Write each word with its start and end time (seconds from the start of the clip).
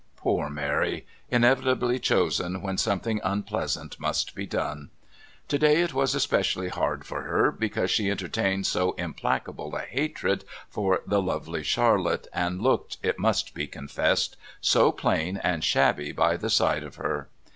Poor 0.15 0.49
Mary! 0.49 1.05
inevitably 1.29 1.99
chosen 1.99 2.63
when 2.63 2.75
something 2.75 3.21
unpleasant 3.23 3.99
must 3.99 4.33
be 4.33 4.47
done. 4.47 4.89
To 5.49 5.59
day 5.59 5.81
it 5.81 5.93
was 5.93 6.15
especially 6.15 6.69
hard 6.69 7.05
for 7.05 7.21
her, 7.21 7.51
because 7.51 7.91
she 7.91 8.09
entertained 8.09 8.65
so 8.65 8.93
implacable 8.93 9.75
a 9.75 9.81
hatred 9.81 10.43
for 10.67 11.01
the 11.05 11.21
lovely 11.21 11.61
Charlotte 11.61 12.27
and 12.33 12.63
looked, 12.63 12.97
it 13.03 13.19
must 13.19 13.53
be 13.53 13.67
confessed, 13.67 14.37
so 14.59 14.91
plain 14.91 15.37
and 15.43 15.63
shabby 15.63 16.11
by 16.11 16.35
the 16.35 16.49
side 16.49 16.81
of 16.81 16.95
her. 16.95 17.29